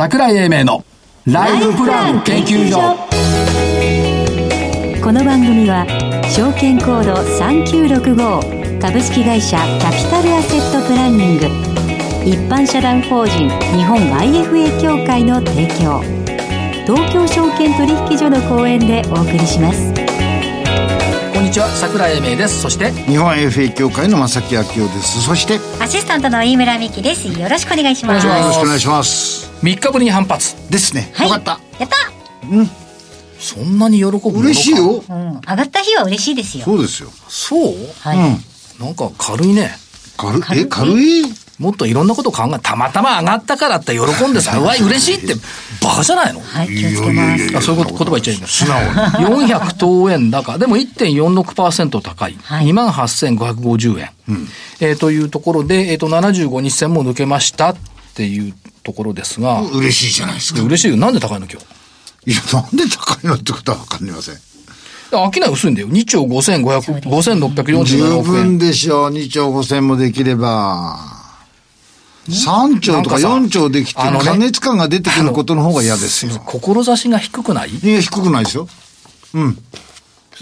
[0.00, 0.82] 桜井英明の
[1.26, 2.78] ライフプラン研究所。
[5.04, 5.84] この番組は
[6.24, 11.44] 証券コード3965株式会社キャピタルアセットプランニング
[12.24, 16.00] 一般社団法人日本 IFA 協会の提供。
[16.86, 19.92] 東京証券取引所の講演でお送りします。
[21.34, 22.62] こんにちは桜井英明です。
[22.62, 25.20] そして日本 FA 協会の正木明夫です。
[25.20, 27.28] そしてアシスタントの飯村美希です。
[27.38, 28.26] よろしくお願いします。
[28.26, 30.56] よろしくお願いします3日ぶりに反発。
[30.70, 31.60] ですね、はい、よかった。
[31.78, 31.96] やった。
[33.38, 36.64] そんなに喜ぶ嬉しいよ、うん、上がった日は嬉しいですよ。
[36.64, 37.08] そうですよ。
[37.28, 37.74] そう？
[38.00, 38.84] はい、うん。
[38.86, 39.70] なんか軽いね。
[40.18, 40.62] 軽軽い？
[40.62, 41.24] え軽い？
[41.58, 45.34] もっといろんなこと考えたまたま上がったからって喜んでさ うわ嬉しいって
[45.82, 46.40] バカじゃないの？
[46.40, 47.56] はい、気をつけます。
[47.58, 48.88] あそういうこと言葉言っちゃいいんだ素直に。
[49.54, 50.58] 400等円高。
[50.58, 52.38] でも1.46%高い。
[52.42, 52.66] はい。
[52.66, 54.10] 28,550円。
[54.80, 57.74] えーというところで、えっ、と、75日線も抜けました
[58.20, 58.52] っていう
[58.82, 60.60] ところですが、嬉しいじゃないですか。
[60.60, 60.98] 嬉しいよ。
[60.98, 62.30] なんで高いの今日？
[62.30, 64.34] いやなんで高いのってことは分かりません。
[65.10, 65.88] 商い薄いんだよ。
[65.88, 68.58] 2兆5500、そうです5647十億分円。
[68.58, 69.10] でしょう。
[69.10, 70.98] 2兆5千もできれば。
[72.28, 76.32] 3兆とかなんかさ4兆できてあのね過熱感が出てくることの方が嫌ですよ。
[76.44, 77.70] 志が低くない？
[77.70, 78.68] いや低くないですよ。
[79.32, 79.58] うん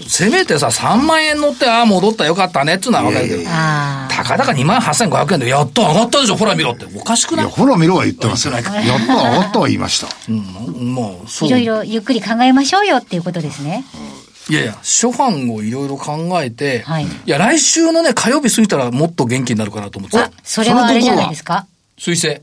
[0.06, 6.86] せめてさ、3万円乗って、ああ、戻ったよかったねっていうのはわかるけど、あたかだか28,500円で、やっと上がったでしょ、ほら見ろって。
[6.94, 7.46] おかしくない？
[7.46, 8.54] いやほら見ろは言ってますよ。
[8.54, 10.08] やっと上がったは言いました。
[10.28, 11.48] うん、もう、あそう。
[11.48, 13.84] いろいろゆっくり考えましょうよっていうことですね。
[14.50, 17.04] いやいや、初版をいろいろ考えて、はい。
[17.04, 20.18] いや、来週のね、火曜日過ぎたらもっと元気になるかなと思って。
[20.18, 20.32] あた。
[20.42, 21.66] それはあれじゃないですか。
[21.98, 22.40] 水星。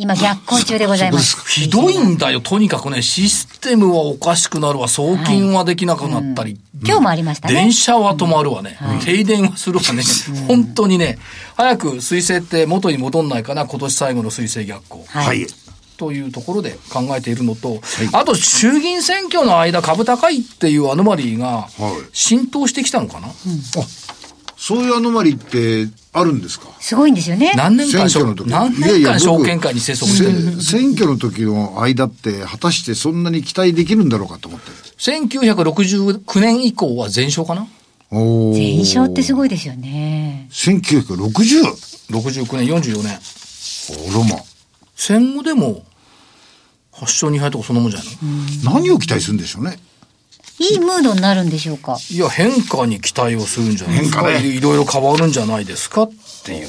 [0.00, 1.46] 今逆行中でございます。
[1.46, 7.54] ひどいんだよ、とにかくね、システムはおかしくなるわ、送金はできなくなったり、今日もありましたね。
[7.54, 10.02] 電車は止まるわね、停電はするわね、
[10.48, 11.18] 本当にね、
[11.54, 15.04] 早く水星って元に戻んないかな、今年最後の水星逆行。
[15.06, 15.46] はい、はい。
[15.98, 17.82] というところで考えているのと、
[18.14, 21.70] あと衆議院選挙の間株高いっていうアノマリーがはい。
[22.14, 23.28] 浸透してきたのかな、
[24.70, 26.68] そういうアノマリってあるんですか？
[26.78, 27.52] すごいんですよね。
[27.56, 28.48] 何年間証選挙の時。
[28.48, 37.66] 何いやいや年間証僕券会に生息してるせ選挙の時の間って果たしてそんなに期待できるんだろうかと思って1969年以降は全勝かな？
[38.12, 40.46] お全勝ってすいごいですよね。
[40.52, 41.24] 1960?
[42.10, 43.14] 69年44年。
[43.14, 44.40] あらま。
[44.94, 45.82] 戦後でも
[46.92, 48.08] 8勝2敗とかそんなもんじゃない
[48.64, 49.78] の、何を期待するんでしょうね
[50.60, 51.96] いいムードになるんでしょうか？
[52.10, 53.98] いや変化に期待をするんじゃない。
[54.00, 54.46] ですか変化ね。
[54.46, 56.10] いろいろ変わるんじゃないですかっ
[56.44, 56.68] ていう。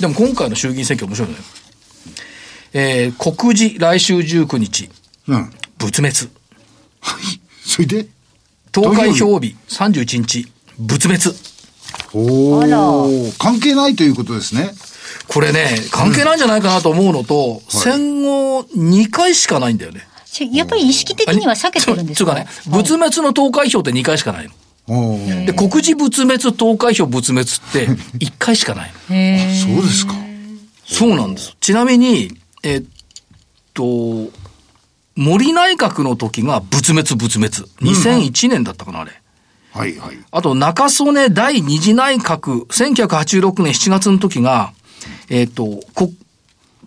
[0.00, 1.42] でも今回の衆議院選挙面白いのよ
[2.74, 4.88] えー、告示来週19日
[5.28, 5.52] うん。
[5.78, 6.16] 仏滅。
[7.66, 8.06] それで？
[8.70, 10.46] 投開票日31日
[10.78, 11.36] 仏滅。
[12.14, 12.80] おあら。
[12.90, 14.70] お関係ないということですね。
[15.28, 20.00] これね関係ないんじゃないかなと思うのと、戦後2回しかないんだよね。
[20.00, 20.04] し
[20.52, 22.32] やっぱり意識的には避けてるんですか？
[22.32, 24.48] つうかね、仏滅の投開票って2回しかない
[24.88, 25.46] の。
[25.46, 27.86] で、告示仏滅、投開票仏滅って
[28.18, 29.74] 1回しかないの。
[29.76, 30.14] そうですか
[30.86, 31.56] そうなんです。
[31.60, 32.30] ちなみに、
[32.62, 32.84] えっ
[33.74, 34.30] と、
[35.14, 37.54] 森内閣の時が仏滅仏滅。
[37.82, 39.12] 2001年だったかな、あれ。
[39.72, 44.72] はいはいあと、中曽根第二次内閣、1986年7月の時が、
[45.30, 46.10] えっと、こ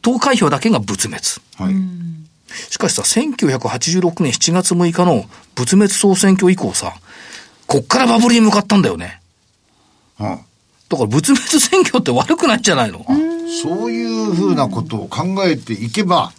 [0.02, 1.24] 投開票だけが仏滅。
[1.58, 2.25] はい
[2.70, 6.94] しかしさ、1986年7月6日の仏滅総選挙以降さ、
[7.68, 9.22] こっからバブルに向かったんだよね。
[10.18, 10.40] あ
[10.88, 13.06] だから仏滅選挙って悪くないんじゃないの？
[13.64, 16.32] そういうふうなことを考えていけば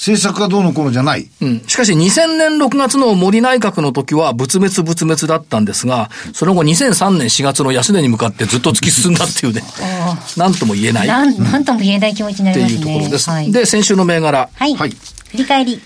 [0.00, 1.60] 政策がどうのこうのじゃないうん。
[1.66, 9.62] しかし2000年6月の森内閣の時は仏滅仏滅だったんですが、その後2003年4月の安値に向かってずっと突き進んだっていうね、
[10.38, 12.94] なんとも言えないっなん、なんとも言えない気持ちになていうりますね。
[12.94, 13.28] ところです。
[13.28, 13.52] はい。
[13.52, 14.48] で、先週の銘柄。
[14.54, 14.74] はい。
[14.74, 14.90] はい
[15.32, 15.80] 振り返り。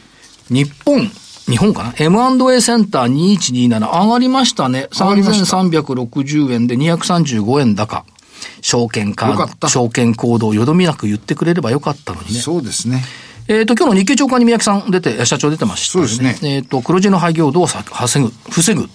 [0.49, 1.11] 日本、
[1.51, 4.87] 日本かな ?M&A センター2127上がりましたね。
[4.93, 8.05] 上がりました3360円で235円高。
[8.61, 12.41] 証券かった証券コードをよどみなく言ってくれればよかったのにね。
[12.41, 13.03] そうですね
[13.47, 16.09] えっ、と、今日の日経長官に宮城さん出て、社長出てましたよね。
[16.11, 18.89] そうですえっ、と、黒字の廃業度をさ防ぐ、防ぐ。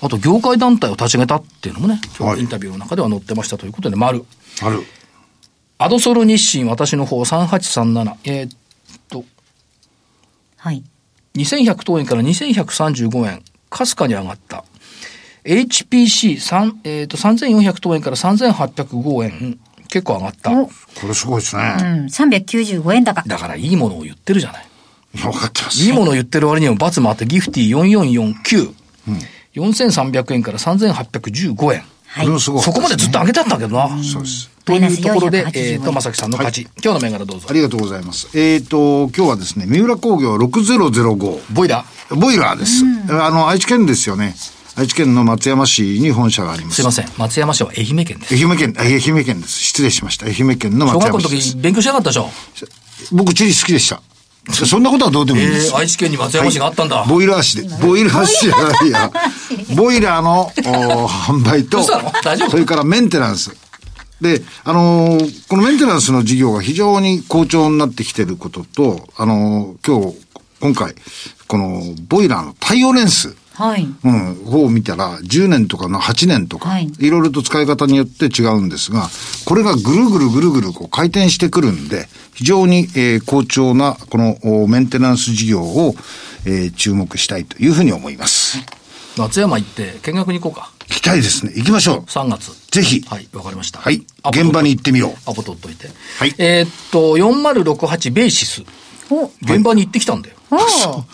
[0.00, 4.24] あと、業界団体を立ち上げたっていうのもね、今はい日インタビューの中では載ってましたということで、丸。
[4.62, 4.82] ある
[5.78, 8.16] アドソル日清、私の方3837。
[8.24, 8.48] えっ、
[9.08, 9.24] と、
[10.56, 10.82] はい。
[11.36, 14.64] 2100等円から2135円、かすかに上がった。
[15.44, 20.52] HPC3、えっ、と、3400等円から3805円、結構上がった。
[20.52, 20.72] お、こ
[21.06, 23.22] れすごいですうね、ん、395円高。
[23.26, 24.66] だからいいものを言ってるじゃない。
[25.14, 28.74] 分かってますいいものを言ってる割には罰もあって、ギフティ4449。
[29.54, 31.82] 4300円から3815円。
[32.08, 33.88] はいそこまでずっと上げたんだけどな。
[34.02, 34.48] そうです。
[34.64, 36.62] というところでマイナ、ス480えっと、まさきさんの勝ち。
[36.82, 37.52] 今日の銘柄どうぞあ。
[37.52, 38.30] りがとうございます。
[38.38, 41.54] えっ、と、今日はですね、三浦工業6005。
[41.54, 42.16] ボイラー。
[42.16, 42.82] ボイラーです。
[43.10, 44.34] あの、愛知県ですよね。
[44.78, 46.76] 愛知県の松山市に本社があります。
[46.76, 47.06] すいません。
[47.18, 48.34] 松山市は愛媛県です。
[48.34, 49.58] 愛媛県、あ愛媛県です。
[49.58, 50.26] 失礼しました。
[50.26, 51.58] 愛媛県の小学校の松山市です時。
[51.62, 52.30] 勉強しなかったでしょ
[53.10, 54.00] 僕、地理好きでした。
[54.52, 55.76] そんなことはどうでもいいんですえー、。
[55.78, 57.04] 愛知県に松山市があったんだ。
[57.08, 59.10] ボイラー市で、ボイラー市じゃないや。
[59.76, 63.50] ボイラーのお販売とそれからメンテナンス。
[64.20, 70.16] で、あのーこのメンテナンスの事業が非常に好調になってきてることと、あのー今日、
[70.60, 70.94] 今回、
[71.48, 73.34] このボイラーの対応年数。
[73.58, 73.82] はい。
[74.04, 79.08] うん、方を見たら、10年とかの8年とか、はいい、ろいろと使い方によって違うんですが、
[79.46, 85.96] これがぐるぐるぐるぐるこう回転してくるんで、非常に、えー好調なこのおメンテナンス事業を、
[86.44, 88.58] えー注目したいというふうに思います。
[89.16, 90.70] 松山行って見学に行こうか。
[90.88, 91.52] 行きたいですね。
[91.56, 92.00] 行きましょう。
[92.02, 92.52] 3月。
[92.70, 93.02] ぜひ。
[93.08, 93.80] はい、わかりました。
[93.80, 95.90] はい現場に行ってみようアポ取っといて。
[96.18, 98.62] はいえーっと、4068ベーシス。
[99.10, 100.36] お、現場に行ってきたんだよ。
[100.52, 101.04] お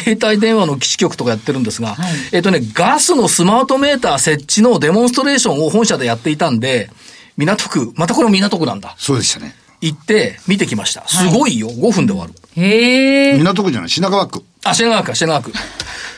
[0.00, 6.90] 携帯電話の基地局とかやってるんですが、はいえっとね、ガスのスマートメーター設置のデモンストレーションを本社でやっていたんで、
[7.36, 8.94] 港区、またこれも港区なんだ。
[8.98, 9.54] そうでしたね。
[9.80, 11.06] 行って見てきました。
[11.08, 11.68] すごいよ。
[11.68, 12.32] 5分で終わる。
[12.54, 13.38] へえ。
[13.38, 14.44] 港区じゃない、品川区。
[14.64, 15.52] あ、品川区か、品川区。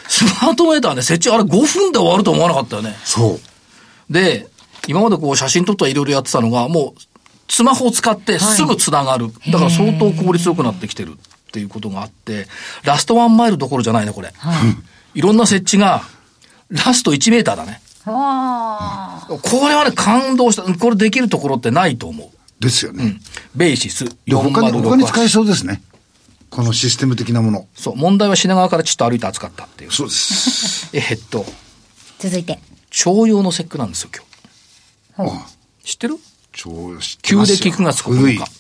[0.08, 2.94] スマートメーターね、設置あれ5分で終わると思わなかったよね。
[3.04, 3.40] そ
[4.10, 4.12] う。
[4.12, 4.48] で、
[4.86, 7.00] 今までこう写真撮ったらいろいろやってたのが、もう、
[7.48, 9.28] スマホを使ってすぐ繋がる。
[9.50, 11.16] だから相当効率よくなってきてる
[11.54, 12.48] っていうことがあって、
[12.82, 14.32] ラストワンマイルどころじゃないね、これ。
[15.14, 16.02] いろんな設置が、
[16.68, 17.80] ラスト1メーターだね。
[18.04, 18.10] こ
[19.68, 20.62] れはね、感動した。
[20.64, 22.28] これできるところってないと思う。
[22.60, 23.20] ですよね。
[23.54, 25.28] ベーシスで他に、他に使え4068。
[25.28, 25.80] そうですね。
[26.50, 27.68] このシステム的なもの。
[27.76, 29.92] そう、問題は品川からちょっと歩いて扱ったっていう。
[29.92, 30.90] そうです。
[30.96, 31.46] えっと、
[32.18, 32.58] 続いて。
[32.90, 34.10] 商用の節句なんですよ、
[35.16, 35.46] 今あ
[35.84, 35.92] 日。
[35.92, 36.18] 知ってる？
[36.52, 38.50] 超知って旧ますよ暦9月古い9日。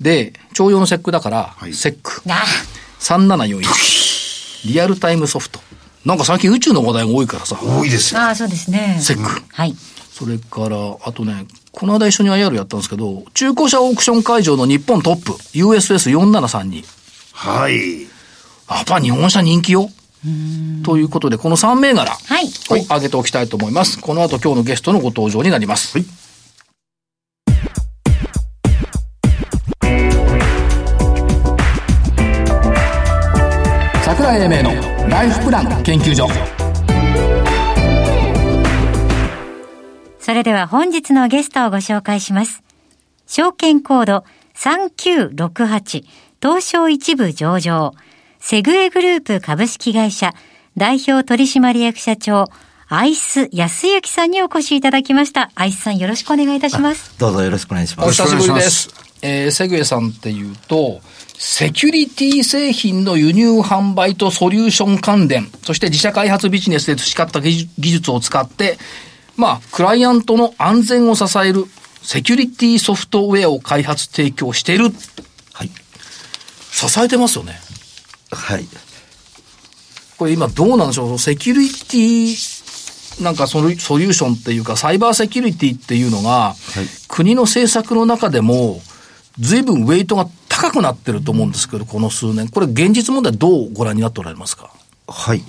[0.00, 2.22] で、徴用の節句だから、はい節句。
[2.28, 2.42] あ、
[3.00, 4.68] 3741。
[4.68, 5.60] リアルタイムソフト。
[6.04, 8.20] なんか最近宇宙の話題が多いからさ、多いですよ。
[8.20, 8.98] ああ、そうですね。
[9.00, 9.42] 節句。
[9.52, 9.74] はい。
[10.12, 16.84] それから、あとね、この間一緒に IR やったんですけど、中古車オークション会場の日本トップ、USS4732。
[17.32, 18.02] はい。
[18.02, 18.08] や
[18.82, 19.90] っぱ日本車人気よ。
[20.84, 22.46] ということで、この3銘柄はい。
[22.70, 23.98] を挙げておきたいと思います。
[23.98, 25.98] この後今日のゲストのご登場になります。
[25.98, 26.06] はい
[34.34, 36.28] 桜井英明のライフプラン研究所。
[40.18, 42.64] それでは本日のゲストをご紹介します。
[43.28, 44.24] 証券コード
[44.56, 46.04] 3968
[46.42, 47.92] 東証一部上場
[48.40, 50.32] セグエグループ株式会社
[50.76, 52.46] 代表取締役社長
[52.88, 55.52] アイス安幸さんにお越しいただきました。
[55.54, 57.16] アイスさんよろしくお願いいたします。
[57.20, 58.20] どうぞよろしくお願いします。
[58.20, 58.88] お久しぶりです。
[59.22, 61.00] えー、セグエさんっていうと、
[61.36, 68.78] セキュリティ製品の輸入販売とソリューション関連、そして自社開発ビジネスで培った技術を使って、
[69.36, 71.64] まあ、クライアントの安全を支える
[72.02, 74.90] セキュリティソフトウェアを開発提供している。
[75.52, 75.70] はい。
[76.70, 77.58] 支えてますよね。
[78.30, 78.66] はい。
[80.16, 81.18] これ今どうなんでしょう？
[81.18, 86.54] セキュリティ、なんかソリソリューションっていうか、サイバーセキュリティっていうのが、
[87.08, 88.80] 国の政策の中でも、
[89.40, 92.48] 随分ウェイトが高くなってると思うんですけど、この数年。
[92.48, 94.70] これ現実問題どうご覧になっておられますか？
[95.08, 95.42] はい。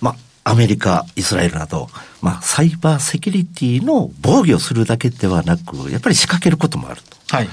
[0.00, 1.88] まあ、アメリカ、イスラエルなど、
[2.20, 7.36] まあ、サイバーセキュリティの防御をするだけではなく、やっぱり仕掛けることもあると。
[7.36, 7.48] はい。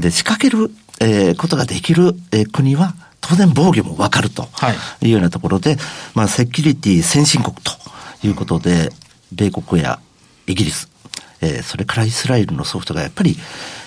[0.00, 0.70] で、仕掛ける、
[1.00, 4.72] えーことができる、えー国は、当然防御もわかるとは
[5.02, 5.76] いいうようなところで、
[6.14, 7.72] まあ、セキュリティ先進国と
[8.26, 8.92] いうことで、
[9.32, 9.98] 米国や
[10.46, 10.88] イギリス、
[11.40, 13.36] えーそれからイスラエルのソフトがやっぱり、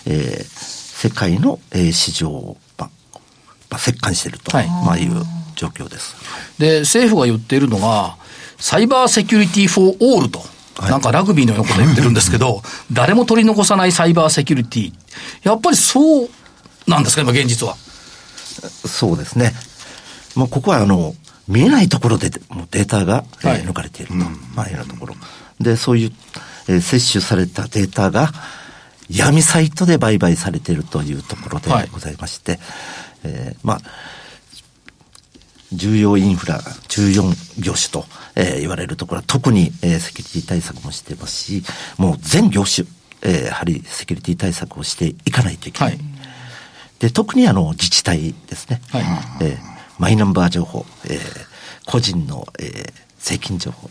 [0.05, 2.89] えー世界の、えー市場を、まあ、
[3.71, 5.13] まあ、折檻していると、はいまあ、いう
[5.55, 6.15] 状況です。
[6.59, 8.17] で、政府が言っているのが、
[8.59, 10.39] サイバーセキュリティフォーオールと。
[10.39, 10.51] はい
[10.89, 14.93] なんかラグビーのようなこと言ってるんですけど、誰も取り残さないサイバーセキュリティ。
[15.43, 16.29] やっぱりそう
[16.87, 17.75] なんですか、今現実は。
[18.87, 19.53] そうですね。
[20.35, 21.13] もうここはあの、
[21.47, 24.15] 見えないところでもうデータが、抜かれていると、
[24.55, 25.15] まあいうようなところ。
[25.59, 26.11] で、そういう、
[26.67, 28.31] えー摂取されたデータが
[29.11, 32.59] 闇サイトで売買されているというところではいございまして、
[33.23, 33.79] えーまあ、
[35.73, 41.63] 重要インフラ14業種と、えー言われるところは特に、えーセキュリティ対策もしてますし、
[41.97, 42.87] もう全業種、
[43.21, 45.93] えーやはりセキュリティ対策をしていかないといけない。
[45.93, 46.01] はい
[46.99, 48.79] で、特にあの自治体ですね。
[48.91, 49.03] はい
[49.41, 51.51] えーマイナンバー情報、えー
[51.85, 53.87] 個人の、えー税金情報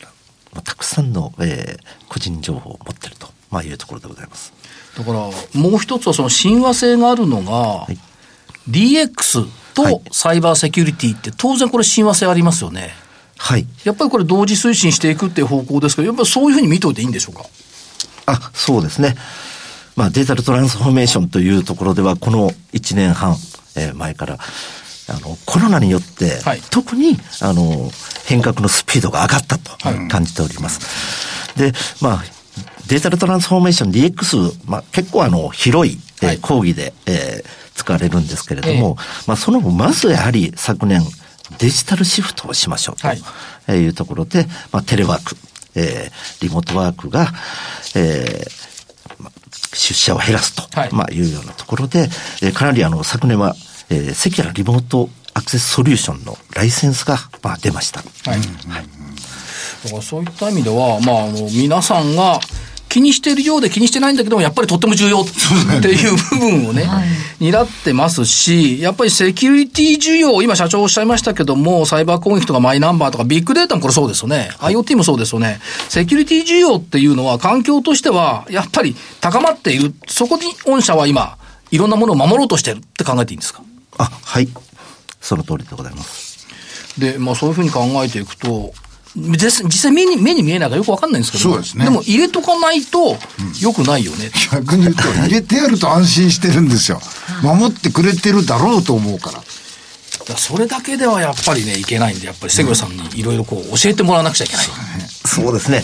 [0.52, 3.19] まあ、たくさんの、えー、個人情報を持ってると、
[3.50, 4.52] まあ、いうところでございます。
[4.96, 5.32] だから、も
[5.76, 7.98] う一つはその親和性があるのが、はい、
[8.68, 12.90] DX とサイバーセキュリティって当然これ親和性ありますよね。
[13.38, 13.66] はい。
[13.84, 17.44] やっぱりこれ同時推進していくっていう方向ですけど、やっぱりそういうふうに見といていいんでしょうか？
[18.26, 19.16] あ、そうですね。
[19.96, 23.36] まあデジタルトランスフォーメーションというところでは、この1年半、
[23.76, 24.38] えー、前から、
[25.08, 27.90] あの、コロナによって、はい、特に、あの、
[28.26, 29.76] 変革のスピードが上がったと
[30.08, 30.80] 感じております。
[31.58, 32.24] はい、で、まあ、
[32.90, 37.44] デジタルトランスフォーメーション DX、まあ、結構あの、広い、えー、講義で、えー、
[37.76, 41.00] 使われるんですけれども、えー、まあ、その後、まずやはり昨年、
[41.58, 45.36] デジタルシフトをしましょうというところで、まあ、テレワーク、
[45.76, 47.28] えー、リモートワークが、
[47.94, 52.08] えー、出社を減らすと、はい、まあ、いうようなところで、
[52.42, 53.54] えー、かなりあの、昨年は、
[53.88, 58.00] えー、セキュラリモートアクセスソリューションのライセンスが、まあ、出ました。
[58.28, 58.40] はい。
[58.40, 59.00] はい。
[59.84, 62.40] だからそういった意味では、まあ、あの、皆さんが、
[62.90, 65.24] 気にしているようで気にしてないんだけども、やっぱりとっても重要っ
[65.80, 74.50] ていう部分をね、はい、担ってますし、やっぱりセキュリティ需要、今社長おっしゃいましたけども、サイバー攻撃とかマイナンバーとかビッグデータもこれそうですよね。
[74.58, 75.60] はい、IoT もそうですよね。
[75.88, 79.94] セキュリティ需要っていうのは環境としては、やっぱり高まっている。
[80.08, 81.38] そこに御社は今、
[81.70, 83.62] いろんなものを守ろうとしてるって考えていいんですか？
[83.98, 84.48] あ、はい。
[85.20, 86.46] その通りでございます。
[86.98, 88.72] で、まあそういうふうに考えていくと、
[89.16, 91.84] 実際目に目に見えないからよくわかんないんですけど、そうですね。
[91.84, 93.16] でも入れとかないと
[93.60, 97.00] よくないよね、うん、逆に言うと、 入れてやると安心してるんですよ。
[97.42, 99.42] 守ってくれてるだろうと思うから。
[100.36, 104.66] それだけではやっぱりね、いけないんで、やっぱり瀬倉さんにいろいろこう教えてもらわなくちゃいけない。
[105.26, 105.82] そうですね。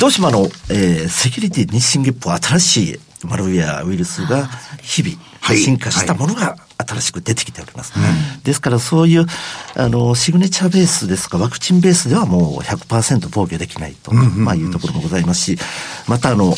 [0.00, 4.48] どうしてもあの、えー、セキュリティ日進月歩新しいマルウェアウイルスが
[4.82, 5.16] 日々
[5.52, 7.92] 進化したものが新しく出てきております。
[7.98, 9.26] はいですからそういう、
[9.74, 15.58] あの、シグネチャーベースですか、ワクチンベースではもう100%防御できないと、まあいうところもございますし、
[16.06, 16.54] またあの、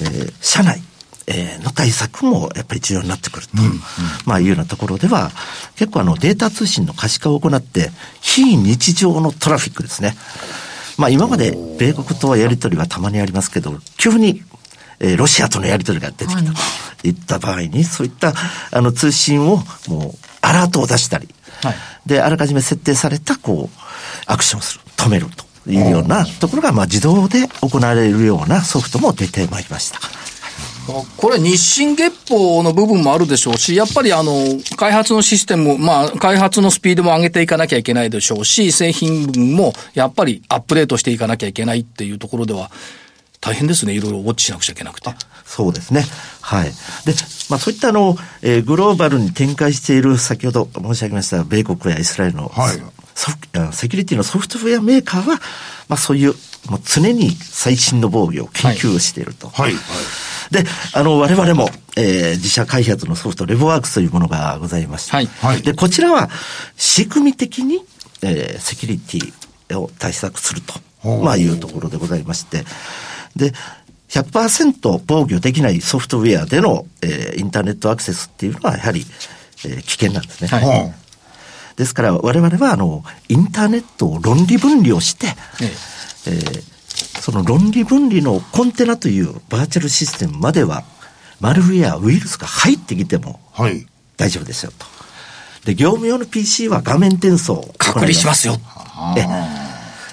[0.00, 0.82] えー、社内、
[1.28, 3.80] えー、の対策もやっぱり重要になってくると、うんうん、
[4.26, 5.30] まあいうようなところでは、
[5.76, 10.16] 結構あのデータ通信の可視化を行って、非日常のトラフィックですね。
[10.96, 14.42] まあ今まで米国とはやり取りはたまにありますけど、急に
[15.00, 16.52] えー、ロシアとのやり取りが出てきたと。
[17.04, 17.10] い。
[17.10, 18.34] った場合に、そういった
[18.70, 21.28] あの通信をもうアラートを出したり、
[21.62, 21.74] はい、
[22.06, 23.80] で、あらかじめ設定されたこう、
[24.26, 25.26] アクションする、止める
[25.64, 30.00] というようなところが、まあ自動で行われるようなソフトも出てまいりました。
[31.18, 34.32] これ日進月歩の部分もあるでしょうし、やっぱりあの、
[34.76, 42.70] 開発のシステム、まあ、開発のスピードも上げていかなきゃいけないでしょうし、製品分もやっぱりアップデートしていかなきゃいけないっていうところでは、
[43.40, 43.92] 大変ですね。
[43.92, 45.10] いろいろウォッチしなくちゃいけなくて。
[45.44, 46.04] そうですね。
[46.40, 46.70] はい。
[47.04, 47.14] で、
[47.48, 52.82] まあそういったあの、えー、グローバルに展開している、先ほど申し上げました、米国やイスラエルの、はい、
[53.14, 53.38] ソフ
[53.74, 55.40] セキュリティのソフトウェアメーカーは、
[55.88, 56.34] まあそういう、
[56.68, 59.48] もう常に最新の防御を研究していると。
[59.48, 59.72] はい。
[59.72, 59.78] は
[60.50, 65.26] い、で、あの、我々も、えー、自社開発のソフト、レボワークスというものがございまして、はい。
[65.40, 66.28] はい、で、こちらは、
[66.76, 67.84] 仕組み的に、
[68.22, 70.74] えー、セキュリティを対策すると、
[71.22, 72.64] まあいうところでございまして、
[73.38, 73.54] で、
[74.08, 79.06] 100%防御できないソフトウェアでの、えー、インターネットアクセスっていうのはやはり、
[79.64, 80.48] えー、危険なんですね。
[80.48, 80.94] はい、
[81.76, 85.28] ですから我々はあの、インターネットを論理分離をして、
[85.60, 90.84] えー、その論理分離のコンテナというバーチャルシステムまでは、
[91.40, 93.40] マルウェア、ウイルスが入ってきても、
[94.16, 94.86] 大丈夫ですよと。
[95.64, 98.58] で、業務用の PC は画面転送隔離しますよ。
[99.16, 99.68] え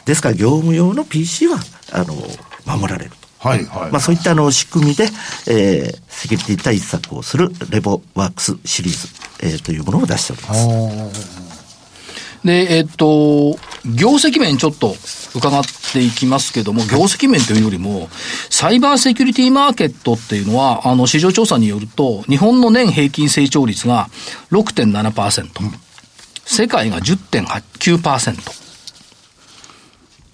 [0.05, 1.57] ですから業務用の PC は、
[1.91, 2.15] あの、
[2.65, 3.47] 守られると。
[3.47, 5.03] はいはい、まあ、そういったあの仕組みで、
[5.47, 10.53] えー、セキュリティ対策をするレボワークスシリーズ、えー、というものを出しておりま
[11.13, 11.55] す。
[12.43, 14.95] で、えっと、業績面ちょっと
[15.35, 18.07] 伺っていきますけども、業績面というよりも、
[18.49, 24.09] サイバーセキュリティマーケットっていうのは、あの、市場調査によると、日本の年平均成長率が
[24.51, 25.49] 6.7%、
[26.45, 28.64] 世界が10.9%、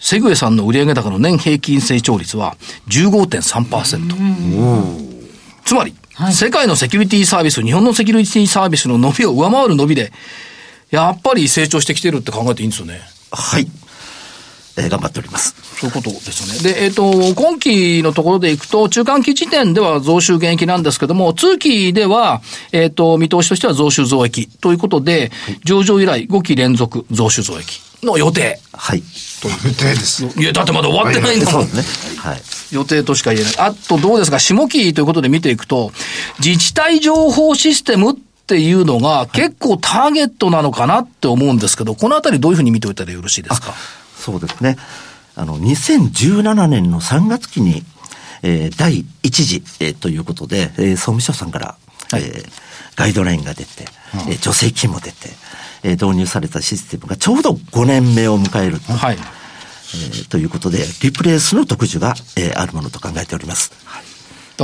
[0.02, 2.58] セグウェさんの売上高の年平均成長率は
[2.90, 5.22] 15.3%。
[5.64, 10.12] つまり、はい、世界のセキュリティサービス、日本のセキュリティサービスの伸びを上回る伸びで、
[10.90, 13.02] やっぱり成長してきてるって考えていいんですよね。
[13.32, 13.68] はい。
[14.78, 15.54] えー、頑張っております。
[15.80, 16.74] そういうことですよね。
[16.74, 22.42] で、えっ、ー、と、今期のところでいくと、中間期時点では増収減益なんですけども、通期では、
[22.72, 28.60] えっ、ー、と、見通しとしては増収増益ということで、はい、上場以来5期連続増収増益の予定。
[28.74, 29.04] はい。
[29.42, 30.26] と予定です。
[30.40, 31.66] いや、だってまだ終わってないんだもん。
[31.66, 31.84] ね。
[32.18, 32.42] はい。
[32.72, 33.54] 予定としか言えない。
[33.58, 35.92] あとどうですか、下期ということで見ていくと、
[36.44, 38.16] 自治体情報システムっ
[38.48, 43.74] ていうのが結構ターゲットなのかなって思うんですけど、このあたりどういうふうに見ておいたらよろしいですか？
[44.18, 44.78] そうですね。
[45.36, 47.84] あの、2017年の3月期に、
[48.44, 51.76] えー、第一次、えー、ということで、えー、総務省さんから、
[52.12, 52.52] はい、えー、
[52.96, 55.30] ガイドラインが出て、うん、えー、助成金も出て、
[55.84, 58.78] えー、導入されたシステムがちょうど5年目を迎える。
[58.78, 59.16] はい。
[59.16, 63.72] えー、ということで、リプレイスの特需が、えー、あるものと考えております。
[63.86, 64.04] はい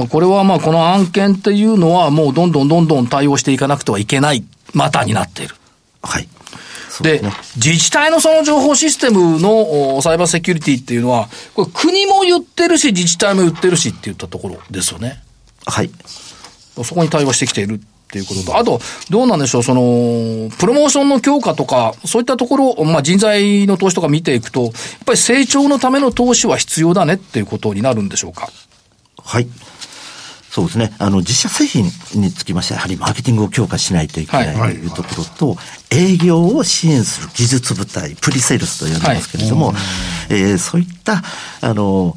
[0.06, 4.44] これはまあこの案件っていうのはもうどんどんどんどん対応していかなくてはいけない
[4.74, 5.56] マターになっている。
[6.04, 6.28] はい。
[7.02, 15.22] で、ね、自治体のその情報システムのサイバーセキュリティっていうのは、これ国も言ってるし、自治体も言ってるしって言ったところですよね。
[15.66, 15.92] はい。
[16.84, 24.72] そこに対応してきているっていうことと、あと、どうなんでしょう、その、プロモーションの強化とか、そういったところ、まあ人材の投資とか見ていくと、やっ
[25.06, 28.50] ぱり成長のための投資は必要だねっていうことになるんでしょうか？
[29.22, 29.48] はい。
[30.50, 30.94] そうですね。
[31.00, 35.62] あの、自社製品につきましては、やはりマーケティングを強化しないといけないというところと、は
[35.92, 39.76] い、営業を支援する技術部隊、プリセールスと呼んでますけれども、はい、
[40.30, 41.22] えー、そういった、
[41.62, 42.16] あの、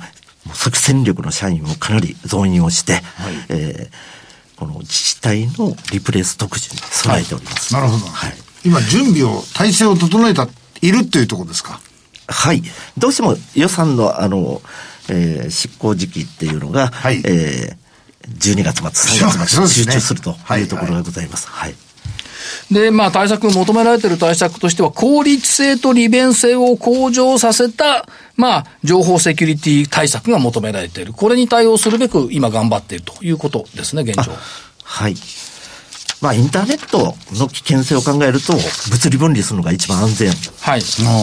[0.54, 3.02] 即戦力の社員をかなり増員をして、はい、
[3.48, 4.19] えー
[4.60, 7.74] この自治体のリプレイス特需に備えております。
[7.74, 8.12] はい、なるほど。
[8.12, 8.34] はい。
[8.62, 10.48] 今、準備を、体制を整えた、
[10.82, 11.80] いるっていうところですか？
[12.28, 12.62] はい。
[12.98, 14.60] どうしても予算の、あの、
[15.08, 21.48] えー、執行時期っていうのが、はい、えー、12月末、3月末、集中するというところがございます。
[21.48, 21.78] はい、はい
[22.70, 31.12] で、まあ対策求められている対策としては、効率性と利便性を向上させた、まあ、情報セキュリティ対策が求められている。
[31.12, 34.32] これに対応するべく今頑張っているということですね、現状。
[34.82, 35.14] はい。
[36.20, 38.52] まあ、インターネットの危険性を考えると、
[38.90, 40.30] 物理分離するのが一番安全。
[40.60, 40.82] はい。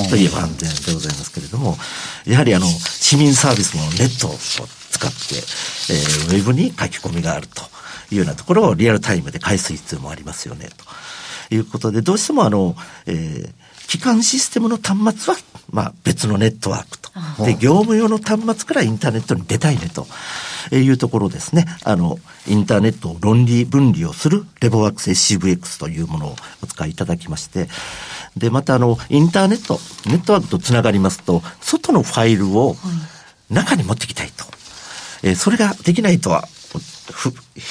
[0.09, 1.77] といえば安全でございますけれども、
[2.25, 5.35] やはりあの、市民サービスのネットを使って、
[5.93, 7.61] えー、ウェブに書き込みがあると
[8.11, 10.85] いうようなところをリアルタイムで返す必要もありますよね、と。
[11.51, 12.75] いうことで、どうしてもあの、
[13.05, 13.49] えー、
[13.87, 15.39] 基幹システムの端末は、
[15.71, 17.11] まあ、別のネットワークと。
[17.45, 20.07] で、業務用の端末からインターネットに出たいねと
[20.75, 21.65] いうところですね。
[21.83, 27.67] あの、インターネットを論理分離をするレボワークス SCVX というものをお使いいただきまして、
[28.35, 32.75] で、またあの、インターネット、ネットワークとつながりますと、外のファイルを
[33.49, 34.45] 中に持ってきたいと。
[35.23, 36.56] えー、それができないとはふ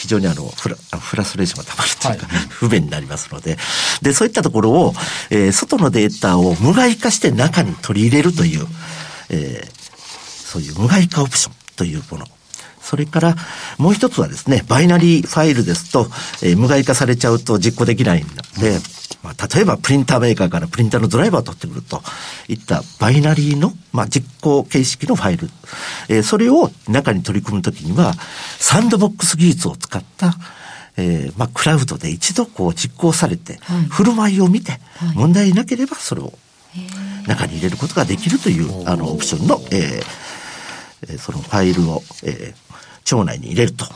[0.07, 3.57] 非常にあのフラフラストレーションがたまるというか、はい、不便になりますので、
[4.03, 4.93] で、そういったところを、
[5.31, 8.67] えー、外のデータを無害化して中に取り入れるという、
[9.31, 9.71] えー、
[10.47, 12.27] そういう無害化オプションというもの。
[12.81, 13.37] それから、
[13.79, 16.07] もう一つはですね、バイナリーファイルですと、
[16.41, 18.29] えー、無害化されちゃうと実行できないの
[18.63, 18.79] で、
[19.27, 22.01] まあ、例えばプリンターメーカーからプリンターのドライバーを取ってくると
[22.47, 25.49] いったバイナリーの、まあ、実行形式のファイル、
[26.09, 28.15] えー、それを中に取り組むときには、
[28.59, 30.35] サンドボックス技術を使った、
[30.97, 34.79] えー、まあ、クラウドで一度こう実行されて、はい、振る舞いを見て、
[35.17, 36.33] 問題なければそれを
[37.27, 42.66] 中に入れることができるという、あの、オプションの、えー、そのファイルを、えー、
[43.07, 43.87] 町内に入れると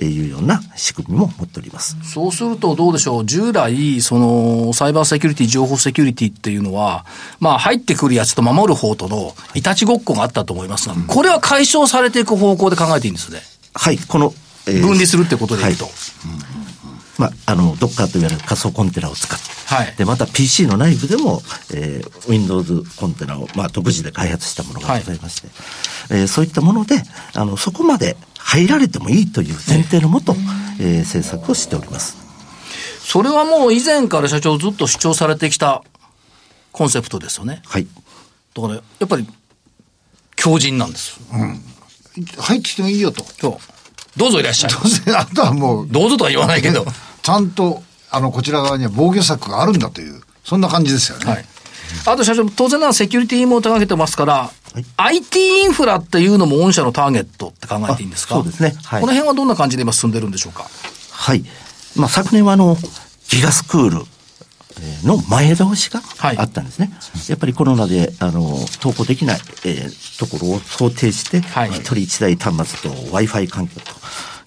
[0.00, 0.26] い。
[0.26, 1.96] うような仕組みも持っております。
[2.04, 3.26] そうするとどうでしょう？
[3.26, 7.04] 従来、その、サイバーセキュリティ、情報セキュリティっていうのは、
[7.40, 9.62] まあ入ってくるやつと守る方とのい。
[9.62, 13.40] たちごっこがあったと思いますが、これは解消されていく方向で考えていいんですね？
[13.74, 14.32] はい、この、
[14.66, 15.84] えー、分離するってことでいうと。
[15.84, 15.94] はい。
[17.18, 21.42] まあ、あの、ドッカーといわれる仮想コンテナを使って、はい、で、また PC の内部でも、
[21.74, 25.48] えー、Windows コンテナを、まあ、独自で開発したものがございまして、
[26.14, 27.02] はい、えー、そういったもので、
[27.34, 30.34] あの、そこまで入られてもいいという前提のもと、
[30.80, 32.16] えー、政策をしております。
[33.00, 35.82] それはもう以前から社長ずっと主張されてきた
[36.72, 37.62] コンセプトですよね。
[37.66, 37.86] はい。
[38.54, 39.26] だから、やっぱり、
[40.36, 41.20] 強靭なんです。
[41.32, 41.60] うん。
[42.38, 43.24] 入ってきてもいいよと。
[43.24, 44.18] そう。
[44.18, 44.70] どうぞいらっしゃい。
[45.14, 45.88] あとはもう。
[45.88, 46.86] どうぞとは言わないけど。
[47.22, 51.30] ちゃんと、あの、こちら側には防御策があるんだという、そんな感じですよね。
[51.30, 51.44] はい。
[52.06, 58.36] あと社長、当然ならセキュリティも手掛けてますから、はい、IT インフラっていうのも御社のターゲットって考えていいんですか？
[58.36, 58.74] そうですね。
[58.84, 60.66] はい、この辺はどんな感じで今進んでるんでしょうか？
[61.10, 61.44] はい。
[61.96, 62.76] まあ、昨年はあの、
[63.28, 64.06] ギガスクール
[65.04, 66.00] の前倒しが
[66.38, 66.90] あったんですね。
[66.92, 73.92] はい、やっぱりコロナで、あの、投稿できない、えー、ところを想定して、一、はい、人一台端末と Wi-Fi 環境と、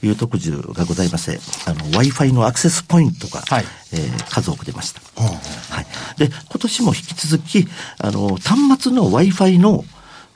[0.06, 1.40] いう特需がございまして、
[1.70, 5.02] あの、Wi-Fi のアクセスポイントが、はい、えー、数多く出ました。
[5.22, 5.86] はい。
[6.18, 7.68] で、今年も引き続き、
[8.00, 9.86] あの、端末の Wi-Fi の、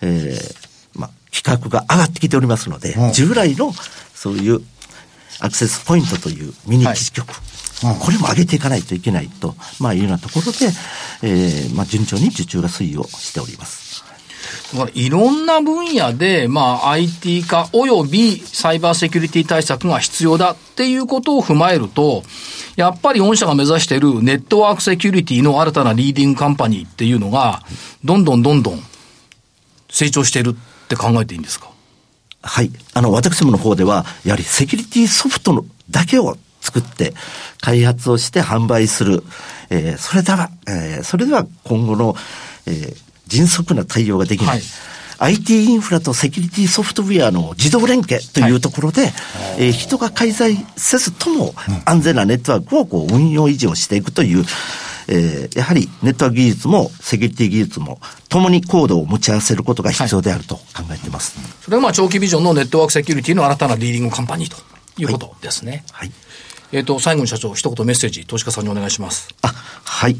[0.02, 3.74] えー、まあ、規格が上がってきておりますので、従来の、
[4.16, 4.62] そういう
[5.40, 7.34] アクセスポイントというミニ基地局、
[7.84, 10.68] はい、これも上げていかないといけないと、まあ、いうようなところで、
[11.24, 13.87] えー、まあ、順調に受注が推移をしております。
[14.74, 22.24] だからいろんな分野で、まあ、IT 化及びサイバーセキュリティ対策が必要だっていうことを踏まえると、
[22.76, 27.62] やっぱり御社が目指しているネットワークセキュリティの新たなリーディングカンパニーっていうのが、
[28.04, 28.80] どんどんどんどん
[29.90, 31.72] 成長しているって考えていいんですか？
[32.42, 32.72] はい。
[32.94, 37.14] あの、私どもの方では、やはりセキュリティソフトのだけを作って、
[37.62, 39.24] 開発をして販売する。
[39.70, 42.16] えー、それでは、えー、それでは今後の、
[42.68, 44.48] えー、迅速な対応ができない。
[44.50, 44.62] はい
[45.20, 49.12] IT インフラとセキュリティソフトウェアの自動連携というところで、はい、
[49.58, 51.54] えー、人が介在せずとも
[51.86, 54.46] 安全なネットワークをこう運用維持をしていくという、
[55.08, 61.40] えー、やはりネットワーク技術もセキュリティ技術も共にコードを持ち合わせることが必要であると考えています。
[61.40, 64.58] はい、それはまあ長期ビジョンのネットワークセキュリティの新たなリーディングカンパニーと
[65.02, 65.84] いうことですね。
[65.92, 66.10] はい。
[66.10, 66.18] はい、
[66.74, 69.30] えっ、ー、と、最後に社長、一言メッセージ、投資家さんにお願いします。
[69.42, 70.18] あ、はい。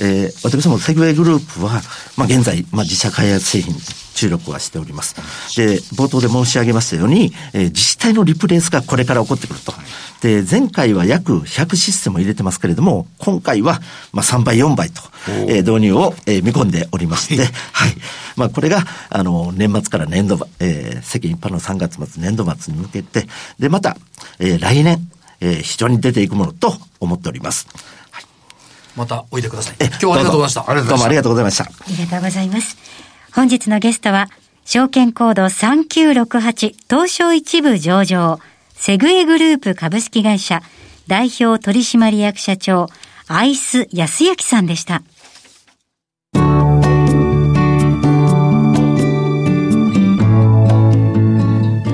[0.00, 1.82] えー、私もセグウェイグループは、
[2.16, 3.74] まあ、現在、まあ、自社開発製品
[4.14, 5.14] 注力はしております。
[5.56, 9.72] で、冒頭で申し上げましたように、えー、自治体のリプレイスがこれから起こってくると。
[10.22, 13.80] で、前回は約100システムを入れてますけれども、今回は、
[14.12, 15.02] まあ、3倍、4倍と、
[15.48, 17.46] えー、導入を、えー、見込んでおりまして、はい。
[17.72, 17.96] はい、
[18.36, 23.26] まあ、これが、あの、年末から年度、えー、世間一般の3月末、年度末に向けて、
[23.58, 23.96] で、また、
[24.38, 25.10] えー、来年、
[25.40, 27.66] えー、非常に出ていくものと思っております。
[29.00, 29.76] またおいでください。
[29.80, 30.84] 今日はありがとうございました。
[30.90, 31.64] どうもありがとうございました。
[31.64, 32.76] ありがとうございます。
[33.34, 34.28] 本日のゲストは、
[34.66, 38.38] 証券コード3968東証一部上場、
[38.74, 40.62] セグエグループ株式会社
[41.06, 42.88] 代表取締役社長、
[43.26, 45.02] アイス安幸さんでした。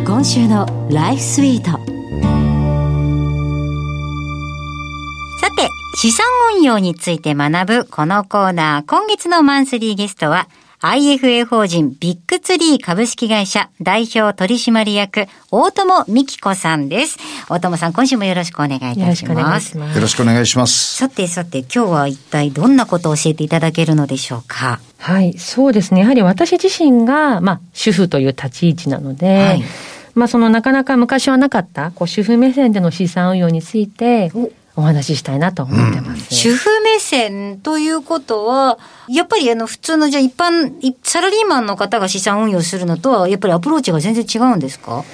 [0.05, 1.96] 今週のライフスイート。
[5.99, 10.47] 資産運用について学ぶこのコーナー、今月のマンスリーゲストは、
[10.83, 17.17] IFA 法人ビッグツリー株式会社代表取締役大友美希子さんです。
[17.49, 19.79] 大友さん、今週もよろしくお願いいたします。
[19.79, 20.97] よろしくお願いします。
[20.97, 24.81] さてさて、今日は一体どんなことを教えていただけるのでしょうか？
[24.99, 26.03] はい、そうですね。
[26.03, 29.63] やはり私自身が、まあ、主婦という立ち位置なので、はい
[30.15, 34.31] まあ、そのなかなか昔はなかった、こう主婦目線での資産運用について、
[34.77, 36.19] お話ししたいなと思ってます。
[36.21, 45.05] うん、主婦目線ということは、やっぱりあの普通のじゃ一般、サラリーマンの方が資産運用するのとは、やっぱりアプローチが全然違うんですか？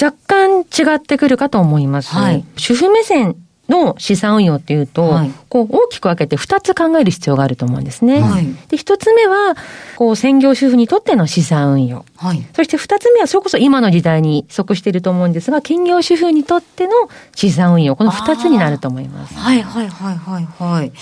[0.00, 2.14] 若干違ってくるかと思います。
[2.14, 3.36] はい、主婦目線
[3.70, 8.20] の資産運用っていうと、はい、こう大きく分けて2つ考える必要があると思うんですね。
[8.20, 9.56] はい、で、1つ目は、
[9.96, 12.04] こう専業主婦にとっての資産運用。
[12.16, 16.92] はい、そして2つ目は、それこそ今の時代に即していると思うんですが、兼業主婦にとっての
[17.34, 17.96] 資産運用。
[17.96, 19.34] この2つになると思います。
[19.34, 20.92] はいはいはいはいはい。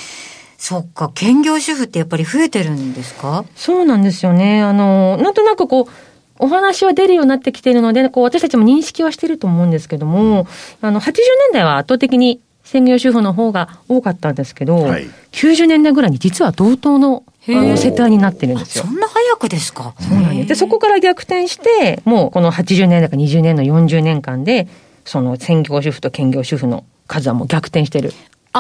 [0.58, 3.44] そっか、兼業主婦ってやっぱり増えてるんですか？
[3.56, 4.60] そうなんですよね。
[4.62, 5.92] あの、なんとなくこう、
[6.40, 10.46] お話は出るようになってきているので、こう私たちも認識はしてると思うんですけども、
[10.80, 11.14] あの、80年
[11.52, 18.84] 代は圧倒的に専業主婦の方が多かったんですけど、はい、90年代ぐらいに実は同等の世帯になってるんですよ。
[18.84, 19.94] そんな早くですか？
[19.98, 20.48] そうなんです。
[20.48, 24.68] で、そこから逆転して、もうこの80年代か20年の40年間で、
[25.06, 28.12] その専業主婦と兼業主婦の数はもう逆転してる。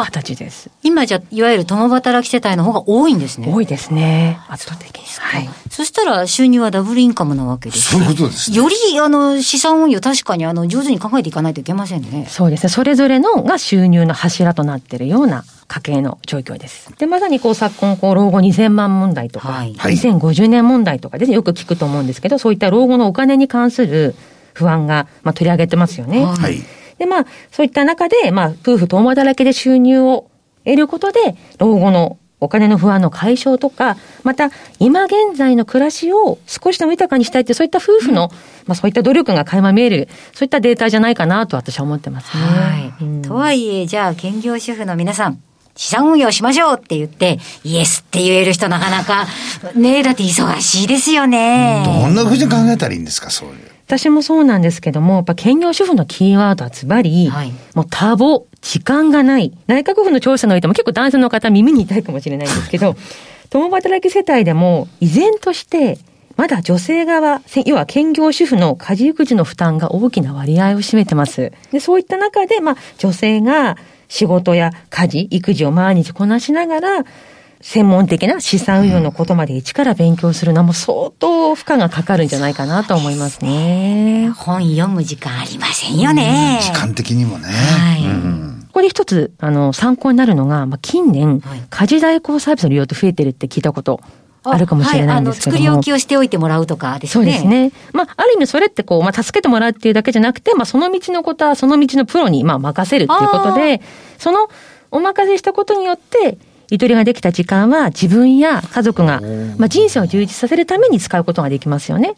[0.04, 0.70] 形です。
[0.82, 3.52] 今じゃ、いわゆる共働き世帯の方が多いんですね。
[3.52, 4.40] 多いですね。
[4.48, 5.04] 圧倒的に。
[5.18, 5.48] はい。
[5.70, 12.26] そしたら収入はダブルインカムなわけですそういうことです、ね、より、あの、資産運用確かに、あの、上手に考えていかないといけませんね。
[12.28, 12.68] そうですね。
[12.70, 16.92] それぞれのが収入の柱となっているような家計の状況です。
[16.98, 24.14] で、まさにこう昨今、こう、老後2000万問題とか、はい、2050年問題とかで、ね、よく聞くと思うんですけど、そういった老後のお金に関する
[24.54, 26.24] 不安が、まあ、取り上げてますよね。
[26.24, 26.58] はい。
[26.98, 30.30] で、まあ、そういった中で、まあ、夫婦共働きで収入を
[30.64, 42.42] 得ることで、老後のお金の不安の解消とか、また、今現在の暮らしを少しでも豊かにしたいって、そういった夫婦の、うん、まあそういった努力が垣間見える、そういったデータじゃないかなと私は思ってますね。
[42.44, 43.04] はい。
[43.04, 45.42] うん、とはいえ、じゃあ、兼業主婦の皆さん、
[45.74, 49.26] 資産運用しましょうって言って、イエスって言える人なかなか、
[49.74, 51.82] ねえ、だって忙しいですよね。
[51.84, 53.77] どんなふうに考えたらいいんですか、そういう。
[53.88, 59.56] 私もそうなんですけども、やっぱ兼業主婦のキーワードはズバリ、はい、もう多忙、時間がない。
[59.66, 62.96] 内閣府の調査においても結構男性の方耳に痛いかもしれないんですけど、
[63.48, 65.96] 共働き世帯でも依然として、
[66.36, 71.52] まだ女性側、要は兼業主婦の家事育児の負担が大きな割合を占めてます。
[71.72, 77.04] で、そういった中で、まあ、女性が仕事や家事、育児を毎日こなしながら、
[77.60, 84.30] 専門的な資産運用のことまで一から勉強するのも相当負荷がかかるんじゃないかなと思いますね。
[84.36, 86.60] 本読む時間ありませんよね。
[86.62, 87.48] 時間的にもね。
[87.48, 88.04] はい。
[88.04, 94.00] うんここで一つ、あの、参考になるのが、まあ、近年、家事代行サービスの利用って増えてるって聞いたこと
[94.44, 95.56] あるかもしれないんですけども。
[95.56, 97.24] はい、あの、作り置きをしておいてもらうとかですね。
[97.24, 97.72] そうですね。
[97.92, 103.80] まあ、ある意味それってこう、まあ、助けてもらうっていうだけじゃなくて、まあ、その道のことはその道のプロに、まあ、任せるっていうことで、
[104.18, 104.48] その、
[104.90, 106.38] お任せしたことによって、
[106.70, 109.20] ゆとりができた時間は自分や家族が、
[109.56, 112.14] まあ、人生を充実させるために使うことができますよね。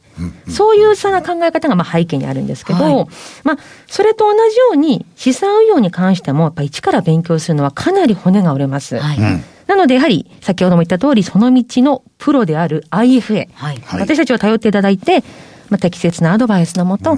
[0.48, 3.06] そういうさな考え方がまあ背景にあるんですけど、はい、
[3.44, 8.98] まあ、それと同じように資産運用に関しても、やっぱ一から勉強するのはかなり骨が折れます。
[8.98, 9.18] はい、
[9.66, 13.48] なので、やはり、先ほども言った通り、その道のプロである IFA。
[13.54, 15.22] はい、私たちを頼っていただいて、
[15.68, 17.16] まあ、適切なアドバイスのもと、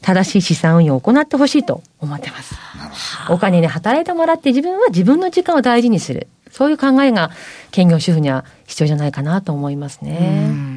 [0.00, 2.56] 正しい資産運用を行ってほしいと思ってます。
[3.30, 6.26] お金で働いてもらって自分は自分の時間を大事にする。
[6.52, 7.30] そういう考えが
[7.72, 10.72] 兼業主婦には必要じゃないかなと思いますね。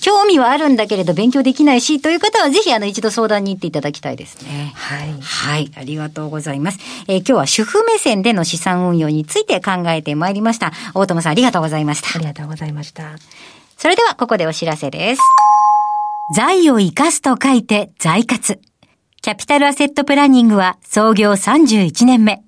[0.00, 4.72] 興味はあるんだけれど勉強できないし、という方はぜひあの一度相談に行っていただきたいですね。
[4.74, 5.14] はい。
[5.22, 5.72] はい。
[5.76, 6.78] ありがとうございます。
[7.08, 10.72] えー、今日は主婦目線での資産運用について考えてまいりました。
[10.92, 12.18] 大友さんありがとうございました。
[12.18, 13.16] ありがとうございました。
[13.78, 15.22] それではここでお知らせです。
[16.36, 18.60] 財を生かすと書いて財活。
[19.22, 22.42] キャピタルアセットプランニングは創業31年目。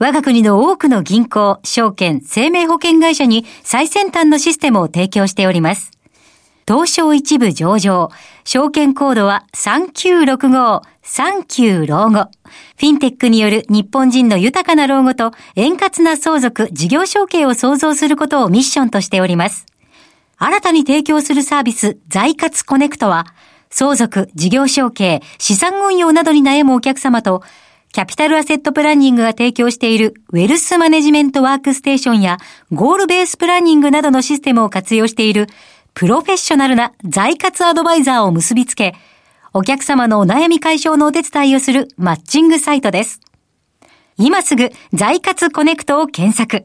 [0.00, 5.92] 我が国の多くの銀行、証券、生命保険会社に最先端のシステムを提供しております。
[6.66, 8.10] 東証一部上場、
[8.44, 12.28] 証券コードは3965、39老後。
[12.76, 19.64] フィンテックによる日本人の豊かな老後と円滑な相続、事業承継を創造することをミッションとしております。
[20.38, 23.26] 新たに提供するサービス、財活コネクトは、
[23.70, 27.44] 相続、事業承継、資産運用などに悩むお客様と、
[27.94, 32.38] キャピタルアセットプランニングが提供しているウェルスマネジメントワークステーションや
[32.72, 35.46] ゴールベースプランニングなどのシステムを活用している
[35.94, 38.96] プロフェッショナルな財活アドバイザーを結びつけ、
[39.52, 43.20] お客様のお悩み解消のお手伝いをするマッチングサイトです。
[44.18, 46.64] 今すぐ財活コネクトを検索。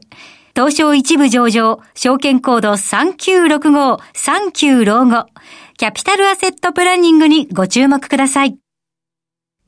[0.56, 5.26] 東証一部上場、証券コード3965、39老後、
[5.76, 8.58] キャピタルアセットプランニングにご注目ください。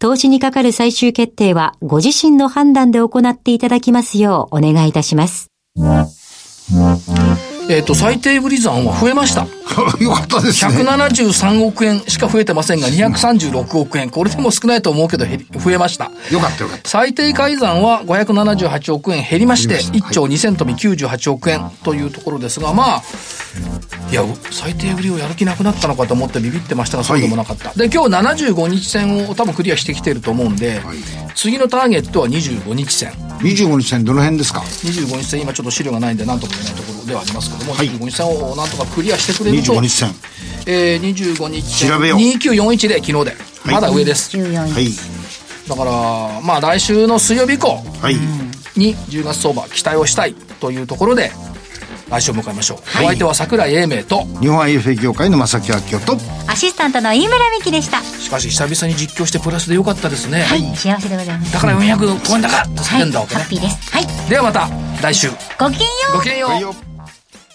[0.00, 5.50] 投資にかかる最終決定はご自身の判断で行っていただきますようお願いいたします。
[7.68, 9.46] えっ、ー、と、最低売り算は増えました。
[9.98, 10.74] よかったですね。
[10.82, 14.10] 173億円しか増えてませんが、236億円。
[14.10, 15.24] これでも少ないと思うけど、
[15.58, 16.10] 増えました。
[16.30, 16.90] よかったよかった。
[16.90, 23.02] 最低改ざんは578億円減りまして、1兆2000飛び98億円というところですが、まあ、
[24.10, 27.68] いや、最低売りをやる気なくなったのかと思ってビビってましたが、そうでもなかった。
[27.68, 30.98] はい、で、今日75日線を多分クリアしてきてると思うんで、はい、
[31.34, 33.12] 次のターゲットは25日線。
[33.40, 39.72] 25日線どの辺ですか ?25 日線、今ちょっと資料がないんで、なんとも言えないところではありますけども、はい、25日線をなんとかクリアしてくれると。
[39.74, 40.14] 25日線。
[40.66, 41.90] えー、25日線。
[41.90, 42.18] 調べよう。
[42.18, 43.36] 2941で、昨日で。
[43.64, 44.36] まだ上です。
[44.36, 44.88] はい。
[45.68, 47.82] だから、まあ来週の水曜日以降
[48.76, 51.30] に10月相場期待をしたいというところで、
[52.14, 58.00] 来週を迎えましょう、はい、お相手は桜井英明と日本 IFA 協会の正木明夫とアシスタントの飯村美希でした。
[58.02, 60.42] しかし久々に実況してプラスでよかったですね。
[60.42, 61.52] はい幸せでございます。
[61.52, 63.90] だから400超えんだかと叫んだわけね、ハッピーです。
[63.90, 64.30] はい。
[64.30, 64.68] ではまた
[65.02, 65.28] 来週。
[65.58, 66.16] ごきげんよう。
[66.16, 66.93] ごきげんよう